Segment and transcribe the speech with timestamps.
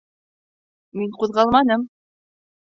[1.01, 1.85] Мин ҡуҙғалманым.